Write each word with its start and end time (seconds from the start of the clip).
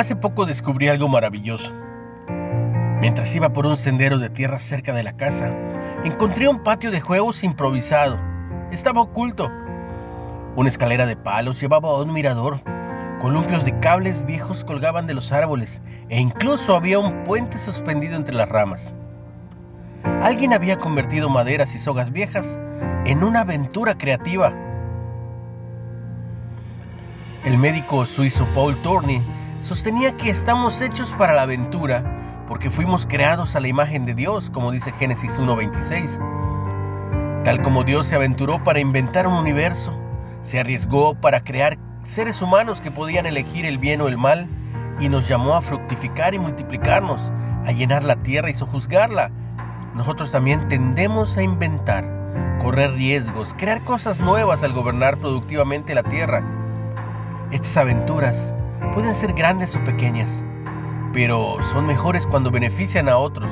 Hace 0.00 0.16
poco 0.16 0.46
descubrí 0.46 0.88
algo 0.88 1.08
maravilloso. 1.08 1.74
Mientras 3.02 3.36
iba 3.36 3.52
por 3.52 3.66
un 3.66 3.76
sendero 3.76 4.16
de 4.16 4.30
tierra 4.30 4.58
cerca 4.58 4.94
de 4.94 5.02
la 5.02 5.12
casa, 5.12 5.54
encontré 6.04 6.48
un 6.48 6.60
patio 6.60 6.90
de 6.90 7.02
juegos 7.02 7.44
improvisado. 7.44 8.16
Estaba 8.72 9.02
oculto. 9.02 9.52
Una 10.56 10.70
escalera 10.70 11.04
de 11.04 11.16
palos 11.16 11.60
llevaba 11.60 11.90
a 11.90 12.00
un 12.00 12.14
mirador. 12.14 12.60
Columpios 13.20 13.66
de 13.66 13.78
cables 13.78 14.24
viejos 14.24 14.64
colgaban 14.64 15.06
de 15.06 15.12
los 15.12 15.32
árboles 15.32 15.82
e 16.08 16.18
incluso 16.18 16.74
había 16.74 16.98
un 16.98 17.22
puente 17.24 17.58
suspendido 17.58 18.16
entre 18.16 18.34
las 18.34 18.48
ramas. 18.48 18.94
Alguien 20.22 20.54
había 20.54 20.78
convertido 20.78 21.28
maderas 21.28 21.74
y 21.74 21.78
sogas 21.78 22.10
viejas 22.10 22.58
en 23.04 23.22
una 23.22 23.40
aventura 23.40 23.98
creativa. 23.98 24.50
El 27.44 27.58
médico 27.58 28.06
suizo 28.06 28.46
Paul 28.54 28.74
Tourney 28.76 29.20
sostenía 29.60 30.16
que 30.16 30.30
estamos 30.30 30.80
hechos 30.80 31.14
para 31.16 31.34
la 31.34 31.42
aventura 31.42 32.44
porque 32.46 32.70
fuimos 32.70 33.06
creados 33.06 33.54
a 33.54 33.60
la 33.60 33.68
imagen 33.68 34.06
de 34.06 34.14
Dios, 34.14 34.50
como 34.50 34.72
dice 34.72 34.92
Génesis 34.92 35.38
1.26. 35.38 37.42
Tal 37.44 37.62
como 37.62 37.84
Dios 37.84 38.08
se 38.08 38.16
aventuró 38.16 38.64
para 38.64 38.80
inventar 38.80 39.26
un 39.26 39.34
universo, 39.34 39.94
se 40.42 40.58
arriesgó 40.58 41.14
para 41.14 41.44
crear 41.44 41.78
seres 42.04 42.42
humanos 42.42 42.80
que 42.80 42.90
podían 42.90 43.26
elegir 43.26 43.66
el 43.66 43.78
bien 43.78 44.00
o 44.00 44.08
el 44.08 44.18
mal 44.18 44.48
y 44.98 45.08
nos 45.08 45.28
llamó 45.28 45.54
a 45.54 45.60
fructificar 45.60 46.34
y 46.34 46.38
multiplicarnos, 46.38 47.32
a 47.64 47.72
llenar 47.72 48.02
la 48.02 48.16
tierra 48.16 48.50
y 48.50 48.54
sojuzgarla. 48.54 49.30
Nosotros 49.94 50.32
también 50.32 50.66
tendemos 50.68 51.36
a 51.36 51.42
inventar, 51.42 52.58
correr 52.60 52.92
riesgos, 52.94 53.54
crear 53.56 53.84
cosas 53.84 54.20
nuevas 54.20 54.64
al 54.64 54.72
gobernar 54.72 55.20
productivamente 55.20 55.94
la 55.94 56.02
tierra. 56.02 56.42
Estas 57.52 57.76
aventuras 57.76 58.54
pueden 58.92 59.14
ser 59.14 59.32
grandes 59.32 59.76
o 59.76 59.84
pequeñas, 59.84 60.44
pero 61.12 61.56
son 61.62 61.86
mejores 61.86 62.26
cuando 62.26 62.50
benefician 62.50 63.08
a 63.08 63.16
otros. 63.16 63.50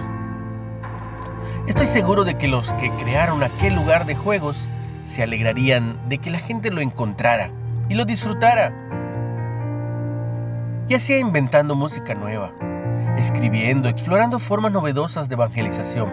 Estoy 1.67 1.87
seguro 1.87 2.25
de 2.25 2.37
que 2.37 2.49
los 2.49 2.75
que 2.75 2.91
crearon 2.93 3.43
aquel 3.43 3.75
lugar 3.75 4.07
de 4.07 4.15
juegos 4.15 4.69
se 5.05 5.23
alegrarían 5.23 6.09
de 6.09 6.19
que 6.19 6.31
la 6.31 6.39
gente 6.39 6.71
lo 6.71 6.81
encontrara 6.81 7.51
y 7.89 7.95
lo 7.95 8.05
disfrutara. 8.05 8.73
Ya 10.87 10.99
sea 10.99 11.19
inventando 11.19 11.75
música 11.75 12.15
nueva, 12.15 12.53
escribiendo, 13.17 13.89
explorando 13.89 14.39
formas 14.39 14.73
novedosas 14.73 15.29
de 15.29 15.35
evangelización 15.35 16.11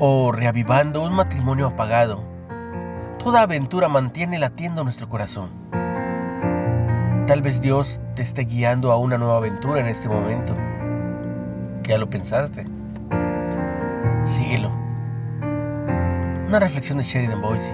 o 0.00 0.32
reavivando 0.32 1.02
un 1.02 1.14
matrimonio 1.14 1.68
apagado, 1.68 2.24
toda 3.18 3.42
aventura 3.42 3.88
mantiene 3.88 4.38
latiendo 4.38 4.82
nuestro 4.82 5.08
corazón. 5.08 5.50
Tal 7.32 7.40
vez 7.40 7.62
Dios 7.62 7.98
te 8.14 8.20
esté 8.20 8.44
guiando 8.44 8.92
a 8.92 8.98
una 8.98 9.16
nueva 9.16 9.38
aventura 9.38 9.80
en 9.80 9.86
este 9.86 10.06
momento. 10.06 10.54
¿Ya 11.82 11.96
lo 11.96 12.10
pensaste? 12.10 12.66
Síguelo. 14.24 14.70
Una 16.46 16.58
reflexión 16.58 16.98
de 16.98 17.04
Sheridan 17.04 17.40
Boise. 17.40 17.72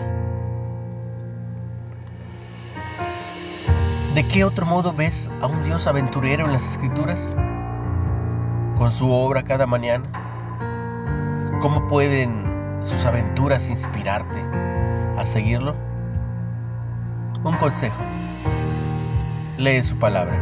¿De 4.14 4.28
qué 4.28 4.44
otro 4.44 4.64
modo 4.64 4.92
ves 4.92 5.28
a 5.42 5.48
un 5.48 5.64
Dios 5.64 5.88
aventurero 5.88 6.46
en 6.46 6.52
las 6.52 6.68
Escrituras? 6.68 7.36
Con 8.76 8.92
su 8.92 9.10
obra 9.10 9.42
cada 9.42 9.66
mañana. 9.66 10.08
¿Cómo 11.60 11.88
pueden 11.88 12.78
sus 12.84 13.04
aventuras 13.06 13.70
inspirarte 13.70 14.40
a 15.16 15.26
seguirlo? 15.26 15.74
Un 17.42 17.56
consejo 17.56 17.98
lee 19.58 19.82
su 19.82 19.96
palabra. 19.98 20.36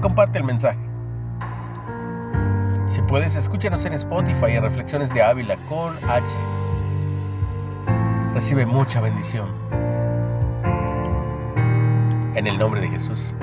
Comparte 0.00 0.38
el 0.38 0.44
mensaje. 0.44 0.78
Si 2.86 3.02
puedes, 3.02 3.36
escúchanos 3.36 3.84
en 3.84 3.92
Spotify 3.92 4.52
en 4.52 4.62
Reflexiones 4.62 5.12
de 5.12 5.22
Ávila 5.22 5.56
con 5.66 5.94
H. 6.08 6.24
Recibe 8.34 8.64
mucha 8.64 9.00
bendición. 9.00 9.48
En 12.34 12.46
el 12.46 12.58
nombre 12.58 12.80
de 12.80 12.88
Jesús. 12.88 13.34